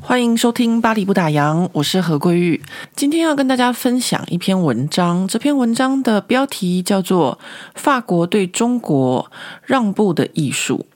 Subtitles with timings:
[0.00, 2.62] 欢迎收听《巴黎不打烊》，我是何桂玉。
[2.96, 7.38] 今天要跟大家分享一篇文章，这篇文章的标题叫做
[7.74, 9.30] 《法国对中国
[9.62, 10.86] 让步的艺术》。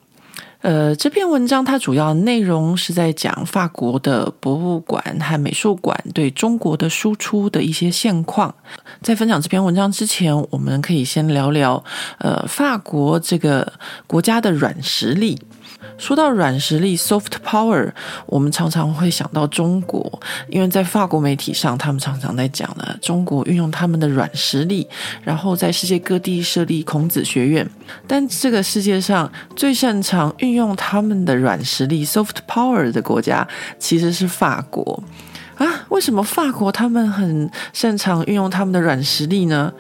[0.63, 8.55] 呃，这篇文章它主要内容是在讲法国的博物馆和美术馆对中国的输出的一些现况。
[9.03, 11.83] 在分享这篇文章之前，我们可以先聊聊
[12.19, 13.73] 呃，法国这个
[14.07, 15.37] 国家的软实力。
[15.99, 17.91] 说到软实力 （soft power），
[18.27, 24.89] 我们常常会想到中国，因为在法国媒体上，他们常常在讲呢，中国运用他们的软实力，
[25.23, 27.69] 然后在世界各地设立孔子学院。
[28.07, 33.47] 但这个世界上最擅长运用他们的软实力 （soft power） 的国家，
[33.79, 35.03] 其实是法国
[35.57, 35.67] 啊？
[35.91, 39.73] 为什么法国他们很擅长运用他们的软实力呢？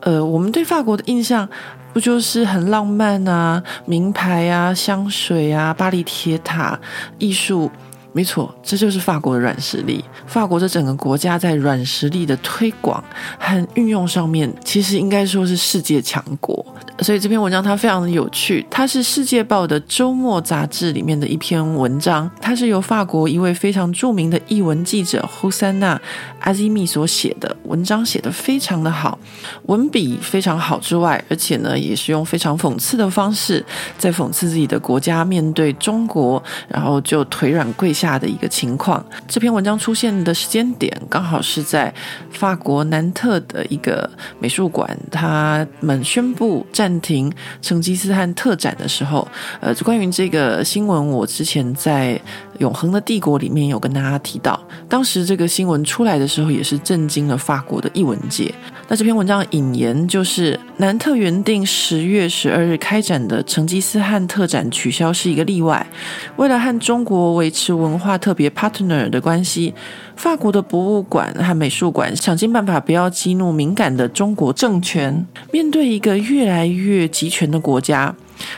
[0.00, 1.48] 呃，我们对法国的印象。
[1.92, 6.78] 不就是很浪漫啊，名牌啊，香水啊，巴黎铁塔，
[7.18, 7.70] 艺术，
[8.12, 10.04] 没错，这就是法国的软实力。
[10.26, 13.02] 法国这整个国家在软实力的推广
[13.38, 16.64] 和运用上面，其实应该说是世界强国。
[17.02, 25.96] 所以这篇文章它非常的有趣，它是《世界报》的周末杂志里面的一篇文章，它是由法国一位非常著名的译文记者胡珊娜·
[26.40, 29.18] 阿基米所写的，文章写得非常的好，
[29.62, 33.64] 文笔非常好之外，而且呢也是用非常讽刺的方式
[33.96, 39.02] 在讽刺自己的国家面对中国，然后就腿软跪下的一个情况。
[39.26, 41.92] 这篇文章出现的时间点刚好是在
[42.30, 46.89] 法国南特的一个美术馆，他们宣布暂。
[46.90, 49.26] 暂停成吉思汗特展的时候，
[49.60, 52.14] 呃，关于这个新闻，我之前在
[52.58, 58.52] 《永恒的帝国》里面有跟大家提到，当时这个新闻出来的时候，也是震惊了法国的艺文界。
[58.90, 65.86] 那这篇文章引言就是：南特原定十月十二日开展的成吉思汗特展取消是一个例外，
[66.34, 69.72] 为了和中国维持文化特别 partner 的关系。
[70.16, 75.24] 法国的博物馆和美术馆想尽办法不要激怒敏感的中国政权。
[75.52, 78.12] 面对一个越来越集权的国家，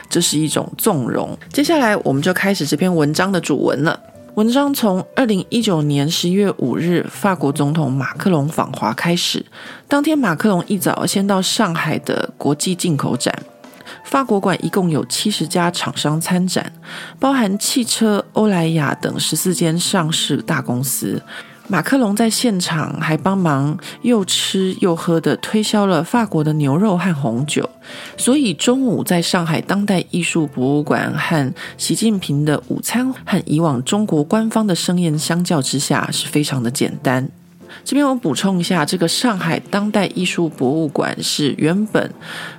[0.09, 1.37] 这是一种纵容。
[1.51, 3.99] 接下来，我们就开始这篇文章的主文了。
[4.35, 9.45] 文章从二零一九年十一月五日，法国总统马克龙访华开始。
[9.87, 13.31] 当天，马克龙一早先到上海的国际进口展。
[14.03, 16.73] 法国馆一共有七十家厂商参展，
[17.19, 21.21] 包含汽车、欧莱雅等十四间上市大公司。
[21.67, 27.69] 马克龙在现场还帮忙又吃又喝的推销了法国的牛肉和红酒，
[28.17, 37.29] 所以中午在上海当代艺术博物馆和习近平的午餐和以往中国官方的盛宴相较之下是非常的简单。
[37.83, 42.13] 这边我补充一下，这个上海当代艺术博物馆是原本，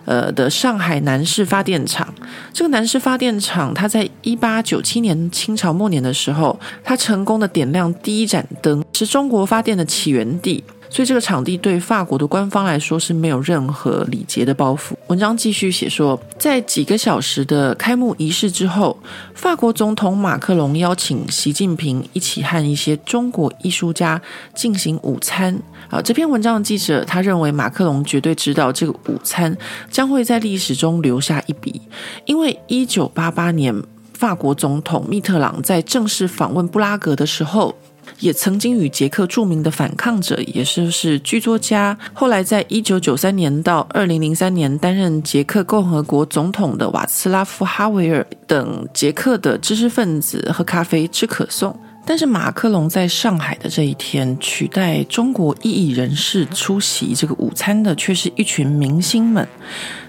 [0.07, 2.13] 呃的上海南市发电厂。
[2.53, 10.65] 这个南市发电厂，它在一八九七年清朝末年的时候，它成功的点亮第一盏灯，是中国发电的起源地。
[10.95, 14.93] 所以这个场地对法国的官方来说是没有任何礼节的包袱。
[15.09, 18.97] 文章继续写说，在几个小时的开幕仪式之后，
[19.35, 24.23] 法国总统马克龙邀请习近平一起和一些中国艺术家
[24.55, 25.61] 进行午餐。
[25.91, 29.57] 啊，这篇文章的记者他认为马克龙绝对知道这个午餐
[29.91, 31.83] 将会在历史中留下一笔，
[32.25, 33.75] 因为一九八八年
[34.13, 37.75] 法国总统密特朗在正式访问布拉格的时候。
[38.21, 51.79] 也曾经与捷克著名的反抗者，也就是剧作家，后来在一九九三年到二零零三年担任捷克共和国总统的瓦茨拉夫·哈维尔等捷克的知识分子喝咖啡吃可颂。
[52.07, 59.49] 但是马克龙在上海的这一天，取代中国异议人士出席这个午餐的，却是一群明星们。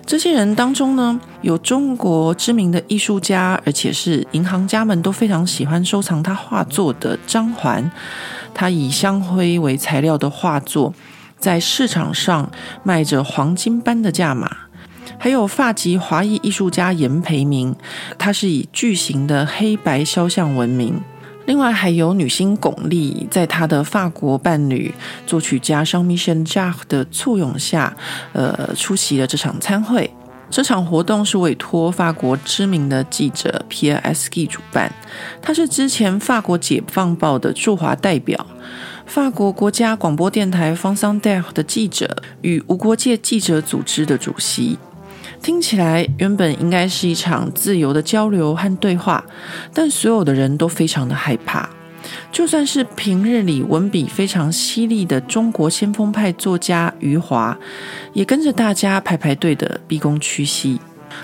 [0.06, 7.89] 这些人当中呢，有中国知名的艺术家，而且是银行家们都非常喜欢收藏他画作的张环。
[8.53, 10.94] 他以香灰为材料的画作，
[11.39, 12.51] 在市场上
[12.83, 14.50] 卖着黄金般的价码。
[15.18, 17.75] 还有发籍华裔艺术家严培明，
[18.18, 21.01] 他是以巨型的黑白肖像闻名。
[21.45, 24.94] 另外还有女星巩俐，在她的法国伴侣
[25.27, 27.95] 作曲家 Jean-Michel Jarre 的簇拥下，
[28.33, 30.12] 呃，出席了这场餐会。
[30.50, 34.92] 这场活动是委托法国知名的记者 Pierre s k 主办，
[35.42, 38.45] 他是之前法国解放报的驻华代表，
[39.06, 44.77] 法国国家广播电台 France Inter 的记者与无国界记者组织的主席。
[45.45, 49.24] 听起来原本应该是一场自由的交流和对话，
[49.71, 51.69] 但所有的人都非常的害怕。
[52.31, 57.56] 就算是平日里文笔非常犀利的中国先锋派作家余华，
[58.13, 60.80] 也跟着大家排排队的毕恭屈膝。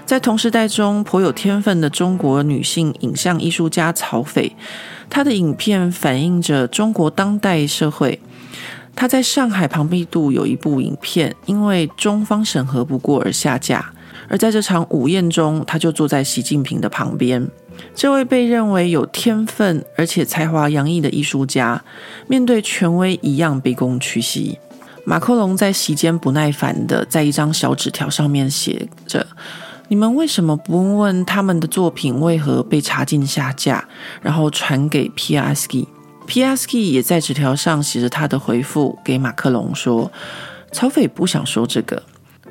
[0.05, 4.55] 在同时代中颇有天分的中国女性影像艺术家曹斐，
[5.09, 8.19] 她的影片反映着中国当代社会。
[8.95, 13.91] 她在上海庞毕度有一部影片，因为中方审核不过而下架。
[14.31, 17.45] 而在这场午宴中，他就坐在习近平的旁边。
[17.93, 21.83] 这位被认为有天分而且才华洋溢的艺术家，
[22.29, 24.57] 面对权威一样卑躬屈膝。
[25.03, 29.27] 马克龙在席间不耐烦的在一张小纸条上面写着
[29.89, 33.85] ：“你们为什么不问他们的作品为何被查禁下架？”
[34.23, 35.85] 然后传给皮亚斯基。
[36.25, 40.09] 皮亚斯基也在纸条上写着他的回复给马克龙说
[40.71, 42.01] ：“曹斐不想说这个。”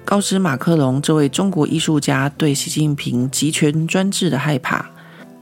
[0.04, 4.90] 告知马克龙，这位中国艺术家对习近平集权专制的害怕。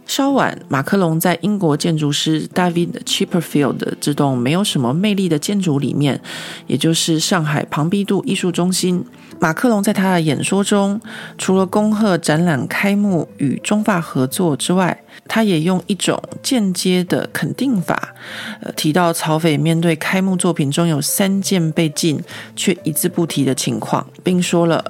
[0.09, 6.19] 稍晚，马克龙在英国建筑师 David Chipperfield 这栋没有什么魅力的建筑里面，
[6.67, 9.05] 也就是上海庞毕度艺术中心。
[9.39, 10.99] 马克龙在他的演说中，
[11.37, 18.15] 除了恭贺展览开幕与中法合作之外，他也用一种间接的肯定法，
[18.63, 22.19] 呃，提到曹斐面对开幕作品中有三件被禁
[22.57, 24.83] 却一字不提的情况，并说了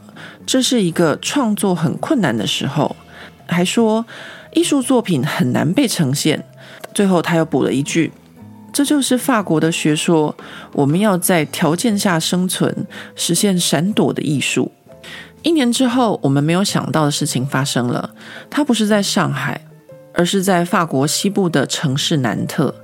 [0.46, 2.94] 这是一个创作很困难的时候，
[3.48, 4.06] 还说
[4.58, 6.44] 艺术作品很难被呈现。
[6.92, 8.10] 最后他又补了一句。
[8.72, 10.34] 这就是法国的学说，
[10.72, 14.72] 我们要在条件下生存，实现闪躲的艺术。
[15.42, 18.10] 一年之后，我们没有想到的事情发生了。
[18.50, 19.60] 它不是在上海，
[20.12, 22.74] 而是在法国西部的城市南特。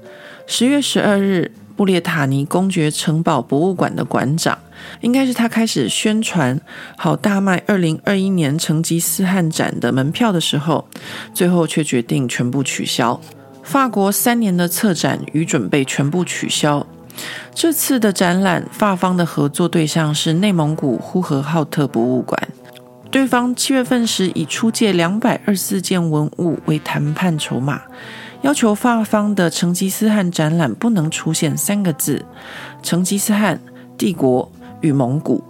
[0.47, 4.59] 十月十二日，布列塔尼公爵城堡博物馆的馆长，
[5.01, 6.61] 应该是他开始宣传
[6.97, 10.87] 好大卖二零二一年成吉思汗展的门票的时候，
[11.33, 13.21] 最后却决定全部取消。
[13.63, 16.87] 法国三年的策展与准备全部取消。
[17.55, 22.49] 这次的展览，法方的合作对象是内蒙古呼和浩特博物馆。
[23.11, 27.81] 对方七月份时以出借两百二十四件文物为谈判筹码，
[28.45, 32.23] 要求法方的成吉思汗展览不能出现三个字：
[32.83, 33.59] 成吉思汗、
[33.97, 34.53] 帝国
[34.83, 35.43] 与蒙古。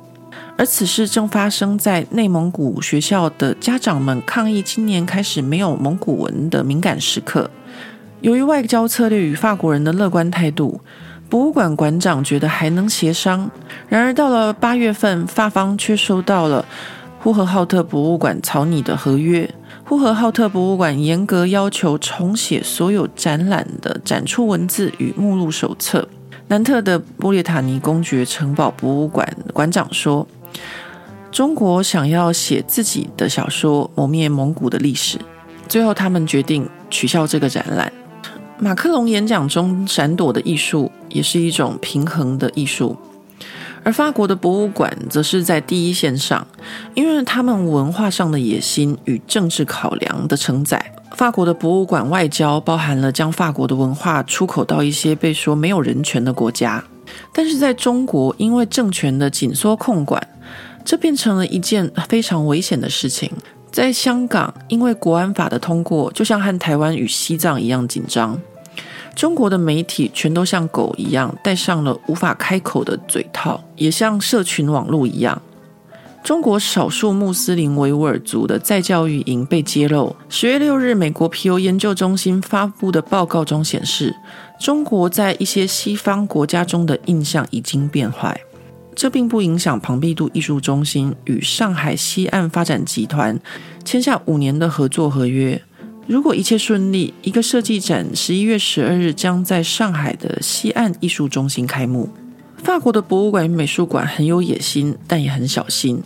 [0.56, 7.50] 而此事正发生在内蒙古学校的家长们抗议今年开始没有蒙古文的敏感时刻。
[8.20, 10.80] 由于外交策略与法国人的乐观态度，
[11.28, 13.50] 博物馆馆长觉得还能协商。
[13.88, 16.64] 然而到了八月份，法方却收到了
[17.18, 19.52] 呼和浩特博物馆草拟的合约。
[19.86, 26.08] 呼和浩特博物馆严格要求重写所有展览的展出文字与目录手册。
[26.48, 30.26] 南特的布列塔尼公爵城堡博物馆馆长说
[31.30, 35.18] ：“中国想要写自己的小说，磨灭蒙古的历史。”
[35.68, 37.92] 最后，他们决定取消这个展览。
[38.58, 42.96] 马克龙演讲中闪躲的艺术也是一种平衡的艺术，
[43.84, 46.44] 而法国的博物馆则是在第一线上，
[46.94, 50.92] 因为他们文化上的野心与政治考量的承载。
[51.12, 56.82] 法国的博物馆外交包含了将法国的文化出口到一些被说没有人权的国家，
[57.32, 60.20] 但是在中国，因为政权的紧缩控管，
[60.84, 63.30] 这变成了一件非常危险的事情。
[63.70, 68.40] 在香港，因为国安法的通过，就像和台湾与西藏一样紧张。
[69.14, 75.40] 中国的媒体全都像狗一样戴上了无法开口的嘴套，也像社群网络一样。
[76.22, 80.16] 中国少数穆斯林维吾尔族的再教育营被揭露。
[80.30, 84.14] 十月六日，美国皮尤研究中心发布的报告中显示，
[84.58, 88.40] 中国在一些西方国家中的印象已经变坏。
[88.96, 93.38] 这并不影响庞毕度艺术中心与上海西岸发展集团
[93.84, 95.60] 签下五年的合作合约。
[96.06, 102.10] 如果一切顺利，一个设计展十一月十二日将在上海的西岸艺术中心开幕。
[102.58, 106.02] 法国的博物馆与美术馆很有野心，但也很小心，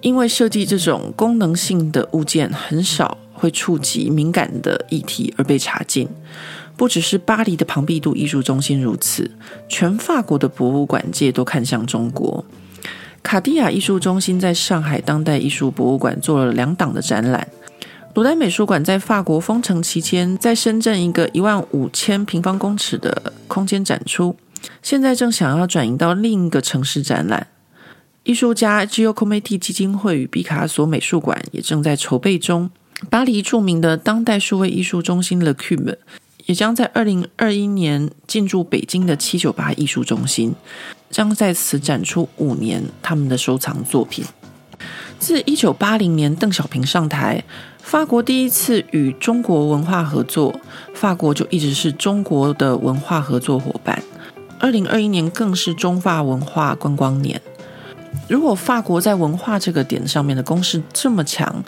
[0.00, 6.08] 因为设计这种功能性的物件很少会触及敏感的议题而被查禁。
[6.74, 9.30] 不只是巴黎的庞毕度艺术中心如此，
[9.68, 12.42] 全法国的博物馆界都看向中国。
[13.22, 17.46] 卡地亚艺术中心在上海当代艺术博物馆做了两档的展览。
[18.14, 24.36] 罗丹美术馆在法国封城期间，在深圳一个一万五千平方公尺的空间展出，
[24.82, 27.46] 现在正想要转移到另一个城市展览。
[28.24, 32.70] 艺术家 Gio Cometti 基金会与毕卡索美术馆也正在筹备中。
[33.10, 35.96] 巴黎著名的当代数位艺术中心 Le Cube。
[36.46, 40.52] 也将在二零二一年进驻北京的七九八艺术中心，
[41.08, 44.24] 将在此展出五年他们的收藏作品。
[45.20, 47.44] 自一九八零年邓小平上台，
[47.92, 50.58] 法国第一次与中国文化合作，
[50.94, 54.02] 法国就一直是中国的文化合作伙伴。
[54.58, 57.38] 二零二一年更是中法文化观光年。
[58.28, 61.62] 如果法国在文化这个点上面的攻势这么强，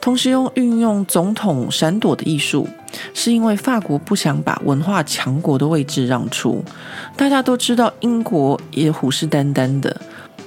[0.00, 2.66] 同时又运用总统闪躲的艺术，
[3.12, 6.64] 是因为法国不想把文化强国的位置让出。
[7.18, 10.00] 大家都知道，英国也虎视眈眈的，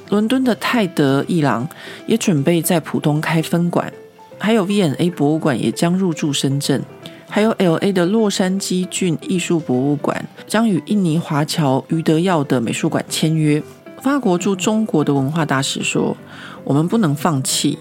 [0.09, 1.69] 伦敦的泰德一郎
[2.07, 3.93] 也准备在浦东开分馆，
[4.39, 6.81] 还有 V&A 博物馆也将入驻深圳。
[7.31, 7.93] 还有 L.A.
[7.93, 13.61] 的洛杉矶郡艺术博物馆将与印尼华侨余德耀的美术馆签约。
[14.01, 16.17] 法国驻中国的文化大使说
[16.65, 17.77] ：“我们不能放弃，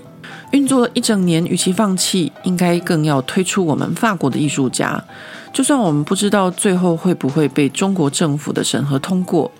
[0.50, 5.03] 运作了一整年，与其放弃，应该更要推出我们法国的艺术家。
[5.50, 9.50] 就算我们不知道最后会不会被中国政府的审核通过，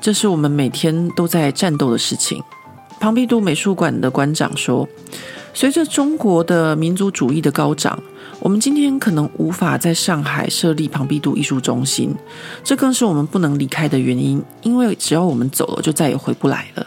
[0.00, 2.42] 这是我们每天都在战斗的事情。”
[2.98, 4.88] 庞毕度美术馆的馆长说
[5.60, 8.02] ：“随着中国的民族主义的高涨。”
[8.40, 12.14] 我们今天可能无法在上海设立庞毕度艺术中心，
[12.64, 14.42] 这更是我们不能离开的原因。
[14.62, 16.86] 因为只要我们走了，就再也回不来了。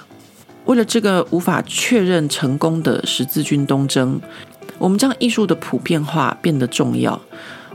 [0.66, 4.20] 为了这个无法确认成功的十字军东征，
[4.80, 7.22] 我们将艺术的普遍化变得重要。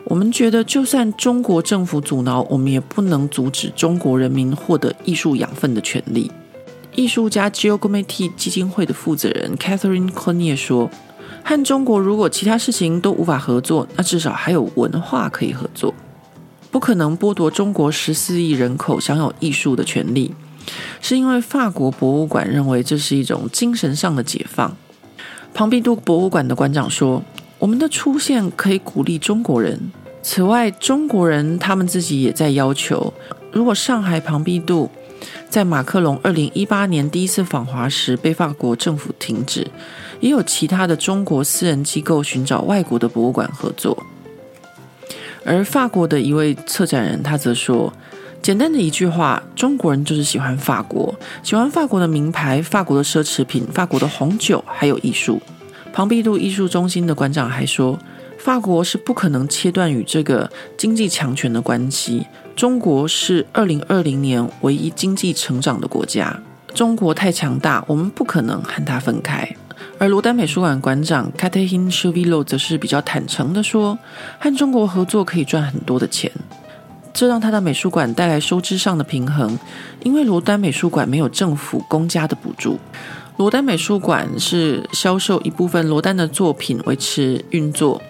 [0.06, 6.28] 我们觉得，就算中国政府阻挠，我们也不能阻止中国人民获得艺术养分的权利。
[6.98, 10.90] 艺术家 g i o g o m e t i 基金会的负责人 Catherine Cornier 说。
[11.44, 15.94] 和中国如果其他事情都无法合作，那至少还有文化可以合作。
[16.72, 20.34] 不可能剥夺中国十四亿人口享有艺术的权利，
[21.00, 24.76] 是因为法国博物馆认为这是一种精神上的解放。
[25.54, 27.22] 庞毕度博物馆的馆长说
[27.60, 29.92] ：“我们的出现可以鼓励中国人。
[30.20, 33.14] 此外，中国人他们自己也在要求，
[33.52, 34.90] 如果上海庞毕度
[35.48, 39.66] 在马克龙二零一八年第一次访华时被法国政府停止。”
[40.20, 43.96] 也有其他的中国私人机构寻找外国的博物馆合作，
[45.44, 47.92] 而法国的一位策展人他则说
[48.42, 55.40] ：“简单的一句话，中国人就是喜欢法国，喜欢法国的名牌、法国的奢侈品、法国的红酒，还有艺术。”
[55.94, 57.96] 庞毕度艺术中心的馆长还说
[58.38, 62.26] ：“法国是不可能切断与这个经济强权的关系，
[62.58, 66.36] 中国是二零二零年唯一经济成长的国家，
[66.74, 69.48] 中国太强大，我们不可能和它分开。”
[69.96, 73.96] 而罗丹美术馆馆长 Catherine Chavillo 则是比较坦诚地说，
[74.40, 76.32] 和中国合作可以赚很多的钱，
[77.14, 79.56] 这让他的美术馆带来收支上的平衡。
[80.02, 82.80] 因为罗丹美术馆没有政府公家的补助，
[83.36, 88.02] 罗丹美术馆是销售一部分罗丹的作品维持运作，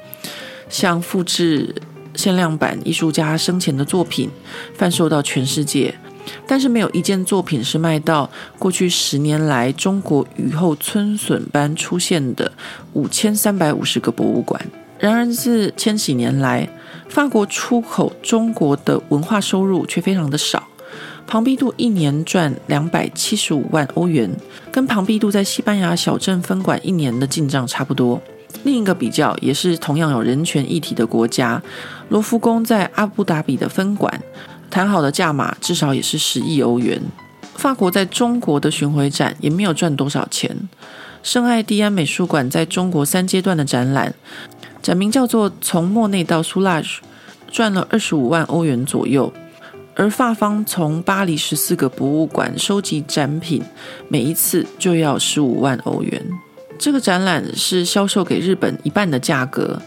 [0.71, 1.75] 像复制
[2.19, 4.29] 限量版艺术家生前的作品，
[4.75, 5.95] 贩售到全世界。
[6.49, 12.51] 但是没有一件作品是卖到过去十年来中国雨后春笋般出现的
[12.93, 14.61] 五千三百五十个博物馆。
[14.99, 16.69] 然而自千禧年来，
[17.09, 20.67] 法国出口中国的文化收入却非常的少。
[21.25, 24.29] 庞毕度一年赚两百七十五万欧元，
[24.73, 28.21] 跟庞毕度在西班牙小镇分馆一年的进账差不多。
[28.65, 31.63] 另一个比较也是同样有人权议题的国家，
[32.09, 34.23] 罗浮宫在阿布达比的分馆。
[34.71, 37.01] 谈好的价码至少也是十亿欧元。
[37.55, 40.69] 法国在中国的巡回展也没有赚多少钱。
[41.23, 44.15] 圣艾蒂安美术馆在中国三阶段的展览，
[44.83, 46.81] 展名叫做《从莫内到苏拉》，
[47.51, 49.33] 赚了二十五万欧元左右。
[49.97, 53.61] 而法方从巴黎十四个博物馆收集展品，
[54.09, 56.25] 每一次就要十五万欧元。
[56.79, 59.81] 这个展览是销售给日本一半的价格。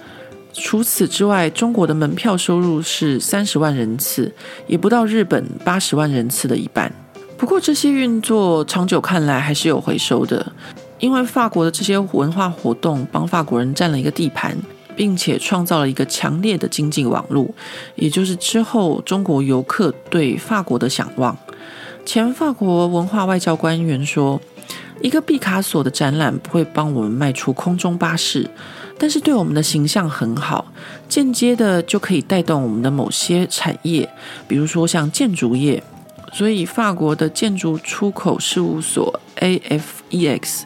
[0.54, 4.30] 除此之外，中国的门票收入是三十万人次，
[4.68, 6.92] 也不到日本八十万人次的一半。
[7.38, 10.52] 不过，这些运作长久看来还是有回收的，
[11.00, 14.56] 因为法国的这些文化活动帮法国人占了一个地盘，
[14.94, 17.50] 并且创造了一个强烈的经济网络，
[17.96, 21.36] 也就是之后中国游客对法国的想望。
[22.06, 24.42] 前法国文化外交官员说
[25.02, 28.50] ：“一个毕卡索的展览不会帮我们卖出空中巴士。”
[28.98, 30.72] 但是对我们的形象很好，
[31.10, 34.08] 间接的就可以带动我们的某些产业，
[34.48, 35.82] 比如说像建筑业。
[36.34, 40.62] 所以法国的建筑出口事务所 AFEX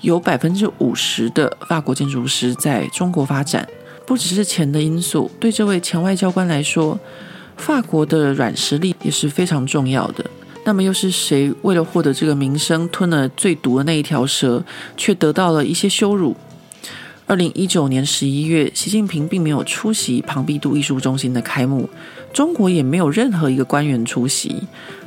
[0.00, 3.68] 有百分之五十的法国建筑师在中国发展。
[4.06, 6.98] 不只是钱的因素，对这位前外交官来说，
[7.56, 10.24] 法国的软实力也是非常重要的。
[10.64, 14.62] 那么又是谁为了获得这个名声，吞了最毒的那一条蛇，
[14.96, 16.36] 却得到了一些羞辱？
[17.26, 21.88] 二零一九年十一月，习近平并没有出席庞毕度艺术中心的开幕，
[22.32, 24.56] 中国也没有任何一个官员出席。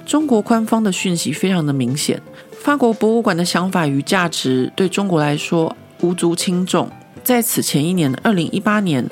[0.05, 6.89] 中国官方的讯息非常的明显，法国博物馆的想法与价值对中国来说无足轻重。
[7.23, 9.09] 在此前一年，二零一八年，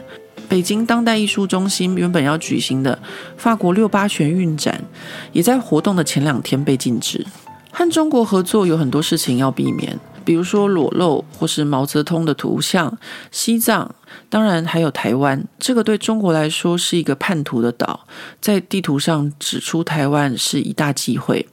[0.52, 3.00] 北京当代艺术中心原本要举行的
[3.38, 4.84] 法国六八全运展，
[5.32, 7.26] 也在活动的前两天被禁止。
[7.72, 12.98] 和中国合作有很多事情要避免，比如说裸露或是毛泽东的图像。
[13.32, 13.96] 西藏，
[14.28, 18.02] 当然还有台湾，这个对中国来说是一个叛徒的岛，
[18.42, 21.48] 在地图上指出台湾是一大忌讳。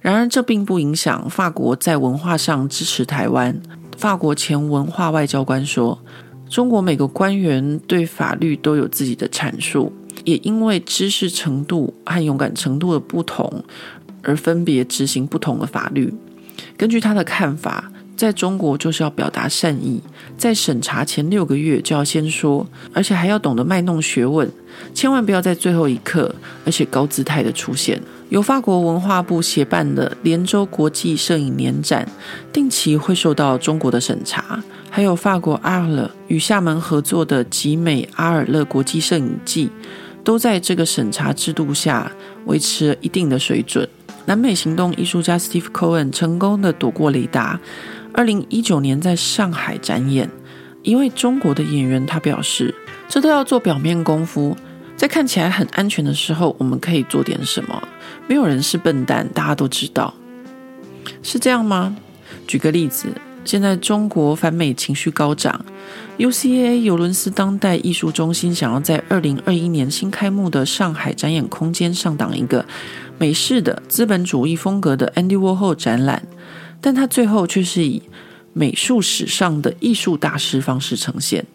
[0.00, 3.62] 然而，这并不影响法国在文化上支持台湾。
[3.96, 6.00] 法国前文化外交官说
[6.54, 9.92] ：“中国每个官员对法律都有自己的阐述，
[10.22, 13.64] 也因为知识程度和勇敢程度的不同。”
[14.22, 16.14] 而分别执行不同的法律。
[16.78, 20.00] 根据他的看法，在中国就是要表达善意，
[20.38, 24.48] 在审查前六个月就要先说，而且还要懂得卖弄学问，
[24.94, 26.32] 千万不要在最后一刻，
[26.64, 28.00] 而且高姿态的出现。
[28.30, 32.08] 由法国文化部协办的连州国际摄影年展，
[32.50, 39.68] 定期会受到中国的审查，还有法国阿尔勒与厦门合作的集美阿尔勒国际摄影季，
[40.22, 42.12] 都在这个审查制度下
[42.44, 43.88] 维持了一定的水准。
[44.26, 47.58] 南美行动艺术家 Steve Cohen 成功的躲过雷达。
[48.12, 50.30] 二零一九年在上海展演，
[50.84, 52.72] 一位中国的演员他表示
[53.10, 54.56] ：“这都要做表面功夫，
[54.96, 57.82] 在看起来很安全的时候，我们可以做点什么。
[58.28, 60.14] 没有人是笨蛋，大家都知道，
[61.20, 61.96] 是这样吗？”
[62.46, 63.08] 举个例子，
[63.44, 65.64] 现在中国反美情绪高涨
[66.18, 72.64] ，UCAA 尤伦斯当代艺术中心想要在二零二一年新开幕的上海展演空间上档一个。
[73.16, 76.26] 美式的资本主义风格的 Andy Warhol 展览，
[76.80, 78.02] 但他最后却是以
[78.52, 81.46] 美术史上的艺术大师方式呈现。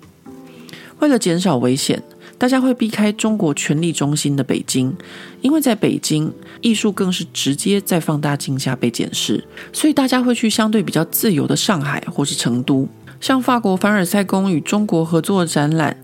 [0.99, 2.01] 为了减少危险，
[2.39, 4.95] 大家会避开中国权力中心的北京，
[5.41, 9.43] 因为在北京，艺术更是直接在放大镜下被检视，
[9.73, 12.87] 所以大家会去相对比较自由的上海或是成都。
[13.19, 15.97] 像法国凡尔赛宫与中国合作的展览，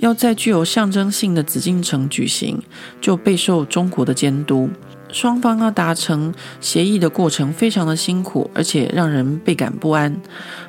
[0.00, 2.62] 要在具有象征性的紫禁城举行，
[3.00, 4.68] 就备受中国的监督。
[5.10, 10.14] 双方要达成协议的过程非常的辛苦，而且让人倍感不安。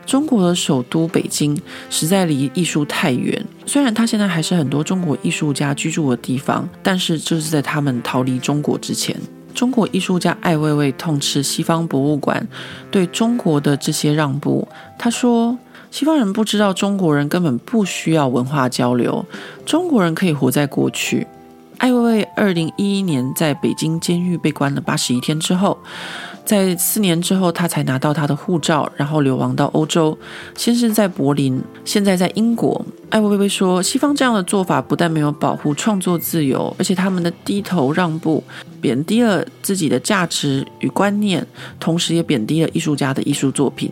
[0.09, 1.55] 中国的首都北京
[1.91, 9.15] 实在离艺术太远，虽然它现在还是很多中国艺术家居住的地方，但是这是在他们逃离中国之前。
[9.53, 12.47] 中国艺术家艾未未痛斥西方博物馆
[12.89, 14.67] 对中国的这些让步。
[14.97, 15.55] 他说
[15.91, 19.23] ：“西方人不知道中国人根本不需要文化交流，
[19.63, 21.27] 中国人可以活在过去。”
[21.79, 25.77] 艾薇薇二零一一年在北京监狱被关了八十一天之后，
[26.45, 30.17] 在四年之后，他才拿到他的护照，然后流亡到欧洲，
[30.55, 32.85] 先是在柏林，现在在英国。
[33.09, 38.43] 艾薇薇说，西方这样的做法不但没有保护创作自由，而且他们的低头让步，
[38.81, 41.45] 贬低了自己的价值与观念，
[41.79, 43.89] 同时也贬低了艺术家的艺术作品。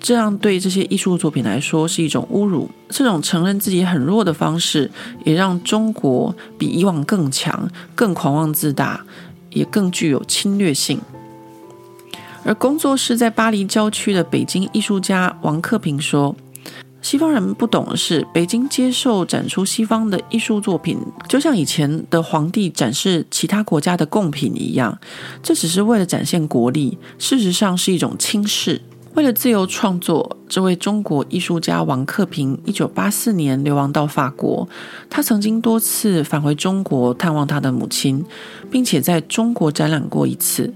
[0.00, 2.70] 这样对这些艺术作品来说是一种侮辱。
[2.88, 4.90] 这种承认自己很弱的方式，
[5.24, 9.04] 也让中国比以往更强、更狂妄自大，
[9.50, 11.00] 也更具有侵略性。
[12.44, 16.36] 而工作室在巴黎郊区的北京艺术家王克平说
[17.02, 20.96] ：“西方人不懂的是，北京接受展出西方的艺术作品，
[21.28, 24.96] 就像以前的皇帝展示其他国家的贡品一样，
[25.42, 28.80] 这只是为了展现国力，事实上是一种轻视。”
[29.16, 34.68] 为了自由创作，这位中国艺术家王克平，一九八四年流亡到法国。
[35.08, 38.22] 他曾经多次返回中国探望他的母亲，
[38.70, 40.70] 并且在中国展览过一次。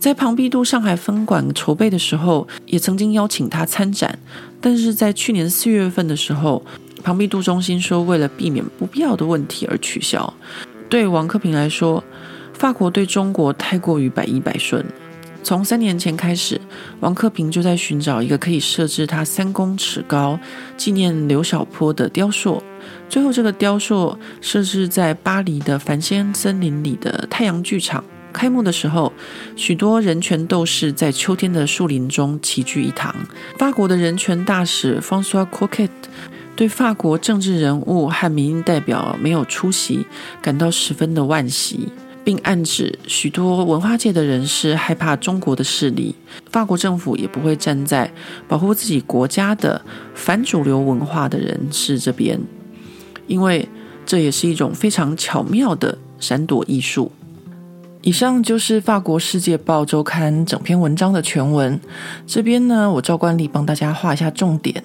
[0.00, 4.18] 在庞毕度上海分馆筹备的时候，也曾经邀请他参展。
[4.60, 6.60] 但是在去年四月份的时候，
[7.04, 10.34] 庞毕度中心说为了避免不必要的问题而取消。
[10.88, 12.02] 对王克平来说，
[12.52, 14.84] 法国对中国太过于百依百顺。
[15.46, 16.60] 从三年前开始，
[16.98, 20.36] 王克平就在寻找一个可以设置他三公尺高、
[20.76, 22.60] 纪念刘晓波的雕塑。
[23.08, 28.02] 最后，这个雕塑设置在巴黎的梵歇恩森林里的太阳剧场。
[28.32, 29.12] 开幕的时候，
[29.54, 33.14] 许多人权斗士在秋天的树林中齐聚一堂。
[33.56, 35.88] 法国的人权大使 François Coquet
[36.56, 40.04] 对法国政治人物和民意代表没有出席
[40.42, 41.88] 感到十分的惋惜。
[42.26, 46.12] 并暗指许多文化界的人士害怕中国的势力，
[46.50, 48.12] 法国政府也不会站在
[48.48, 49.80] 保护自己国家的
[50.12, 52.40] 反主流文化的人士这边，
[53.28, 53.68] 因为
[54.04, 57.12] 这也是一种非常巧妙的闪躲艺术。
[58.02, 61.80] 以上就是法国《世界报》周刊整篇文章的全文。
[62.26, 64.82] 这边呢，我照惯例帮大家画一下重点。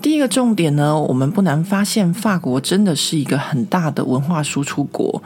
[0.00, 5.20] 第一个重点呢，我们不难发现，法国真的是一个很大的文化输出国。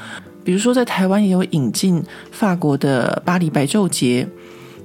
[0.49, 4.27] 比如说，在台湾也有引进法国的巴黎白昼节，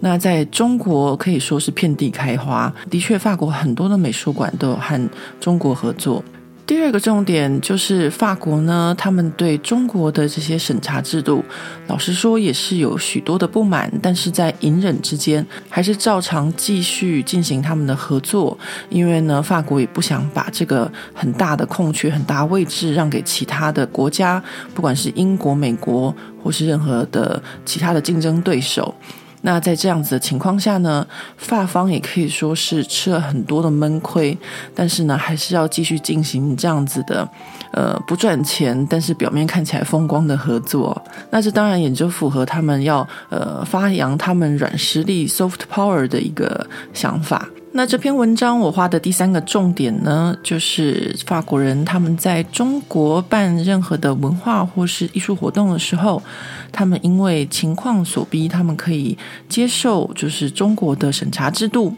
[0.02, 6.22] 那在中国可以说是遍地开花，的确，法国很多的美术馆都有和中国合作。
[6.66, 11.44] 第二个重点就是法国呢，他们对中国的这些审查制度，
[11.88, 18.58] 老实说也是有许多的不满，但是在隐忍之间，还是照常继续进行他们的合作。
[18.90, 24.42] 因为呢，法国也不想把这个很大的空缺、很大位置让给其他的国家，
[24.74, 28.96] 不管是英国、美国，或是任何的其他的竞争对手。
[29.46, 31.06] 那在这样子的情况下呢，
[31.38, 34.38] 发方也可以说是吃了很多的闷亏，
[34.74, 37.28] 但是呢，还是要继续进行这样子的，
[37.74, 41.00] 呃，不赚钱，但是表面看起来风光的合作。
[41.30, 47.46] 那这当然也就符合他们要呃发扬他们软实力 （soft power） 的一个想法。
[47.76, 56.22] 那这篇文章我画的第三个重点呢，就是法国人他们在中国办任何的文化或是艺术活动的时候，
[56.72, 59.18] 他们因为情况所逼，他们可以
[59.50, 61.96] 接受就是中国的审查制度。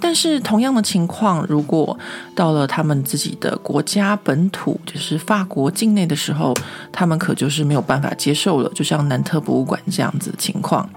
[0.00, 1.98] 但是同样的情况，如果
[2.34, 6.54] 到了他们自己的国家本土，就是法国境内的时候，
[6.92, 8.70] 他们可就是没有办法接受了。
[8.74, 10.88] 就像南特博物馆这样子的情况，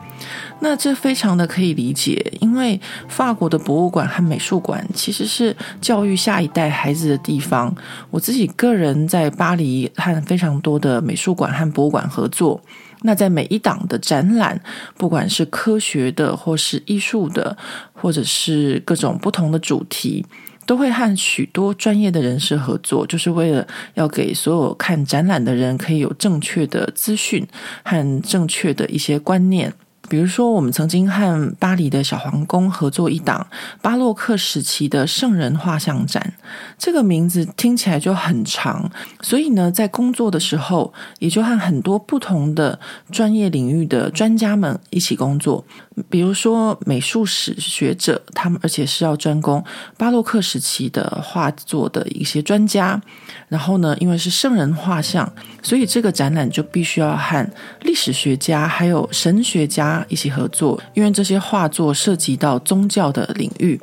[0.60, 7.74] 那这非常的可以理解，因为法国的博物馆和美术馆其实是教育下一代孩子的地方。
[8.10, 12.62] 我自己个人在巴黎和非常多的美术馆和博物馆合作。
[13.02, 14.62] 那在每一档的展览，
[14.98, 17.58] 不管是科学的，或是艺术的，
[17.94, 20.26] 或者是各种不同的主题，
[20.66, 27.46] 都会和许多专业的人士合作，就是为了要给所有看展览的人可以有正确的资讯
[27.84, 29.74] 和正确的一些观念。
[30.12, 33.48] 比如说，我们曾经和巴黎的小皇宫合作一档
[33.82, 36.34] 巴洛克时期的圣人画像展，
[36.78, 42.78] 这个名字听起来就很长，所以呢，在工作的时候，也就和很多不同的
[43.10, 45.64] 专业领域的专家们一起工作。
[46.10, 49.64] 比如说美术史学者，他们而且是要专攻
[49.98, 53.02] 巴洛克时期的画作的一些专家。
[53.50, 57.46] 然后呢，因为是圣人画像，所以这个展览就必须要和
[57.82, 63.80] 历史学家还有神学家一起合作，因为这些画作涉及到宗教的领域。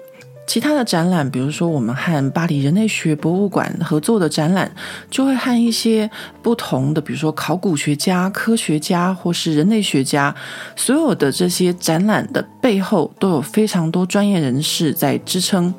[0.49, 4.73] 其他的展览，比如说我们和巴黎人类学博物馆合作的展览，
[5.11, 10.35] 就会和一些不同的，比如说考古学家、科学家或是人类学家，
[10.75, 15.73] 所有的这些展览的背后都有非常多专业人士在支撑。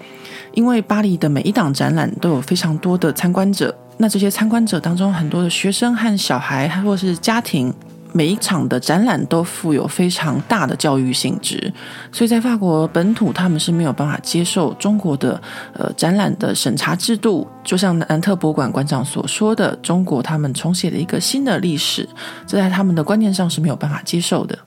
[0.53, 7.73] 因为巴黎的每一档展览都有非常多的参观者，那这些参观者当中很多的学生和小孩，或是家庭。
[8.11, 11.71] 每一场的展览都富有非常大的教育性质，
[12.11, 15.41] 所以在法国本土，他们是没有办法接受中国的
[15.73, 17.47] 呃展览的审查制度。
[17.63, 22.07] 就像南特博物馆馆长所说的，中国他们重写了一个新的历史，
[22.47, 24.57] 这在他们的观念上是没有办法接受的。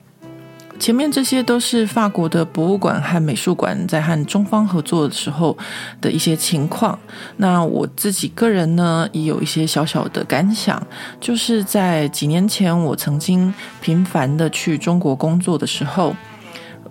[0.79, 5.57] 前面这些都是法国的博物馆和美术馆在和中方合作的时候
[6.01, 6.97] 的一些情况。
[7.37, 10.85] 那我自己个人呢，也有一些小小的感想，
[11.21, 16.13] 就是在几年前，我曾经频繁的去中国工作的时候，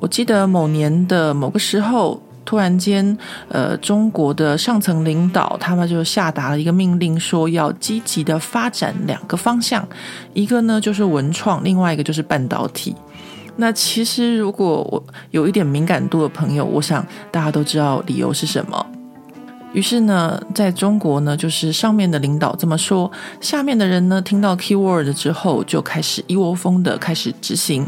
[0.01, 3.17] 我记得某年的某个时候，突然间，
[3.49, 9.87] 呃，中国的上层领导他们就下达了一个命令，说要积极的发展两个方向，
[10.33, 12.97] 一个呢就是文创，另外一个就是半导体。
[13.57, 18.87] 那其实，如果我有一点敏感度的朋友，我想大家都知道理由是什么。
[19.73, 23.11] 于是呢，在中国呢，就是上面的领导这么说，
[23.41, 27.87] 下面的人呢，听到 keyword 之后，就开始一窝蜂的开始执行。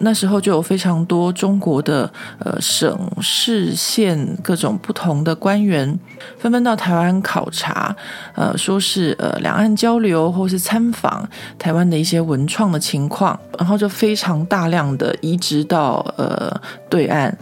[0.00, 5.98] 那时候就有非常多中国的呃省市县各种不同的官员
[6.38, 7.94] 纷纷到台湾考察，
[8.34, 16.48] 呃，说是呃两岸交流或是参访台湾的一些文创的情况，然后就非常大量的移植到呃
[16.88, 17.36] 对岸，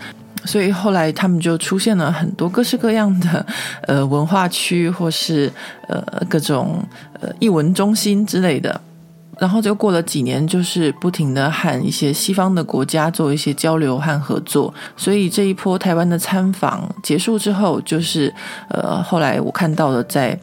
[0.45, 3.47] 所以后来他们就出现了很多各式各样的
[3.83, 5.53] 呃文化区或是
[5.89, 6.83] 呃各种
[7.21, 8.81] 呃艺文中心之类的。
[9.39, 14.73] 然后就过了几年，就是不停的和一些西方的国家做一些交流和合作。
[14.97, 18.33] 所以这一波台湾的参访结束之后，就是
[18.69, 20.39] 呃，后来我看到了在。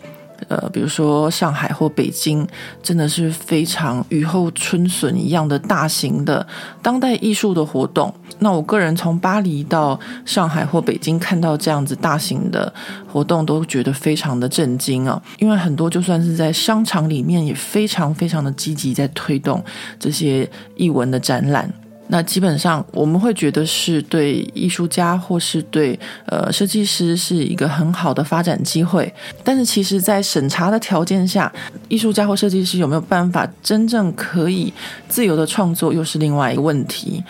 [0.47, 2.47] 呃，比如说上海或北京，
[2.81, 6.45] 真的是非常雨后春笋一样的大型的
[6.81, 8.13] 当代艺术的活动。
[8.39, 12.73] 那我个人从巴黎到上海或北京看到这样子大型的
[13.07, 15.21] 活动，都觉得非常的震惊啊！
[15.39, 19.63] 因为很多就算是在商场里面，也非常非常的积极在推动
[19.99, 21.71] 这些艺文的展览。
[22.13, 29.11] 那基本上我们会觉得是对艺术家或是对呃设计师是一个很好的发展机会，
[29.43, 31.51] 但是其实，在审查的条件下，
[31.89, 34.71] 艺术家或设计师有没有办法真正可以
[35.09, 37.23] 自由的创作，又是另外一个问题。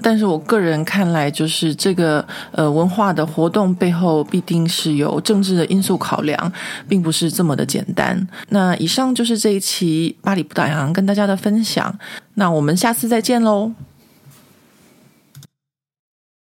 [0.00, 6.52] 但是我个人看来，就是这个呃文化的活动背后必定是有政治的因素考量，
[6.88, 8.24] 并不是这么的简单。
[8.50, 11.92] 那以上就是这一期巴黎不打烊跟大家的分享，
[12.34, 13.72] 那我们下次再见喽。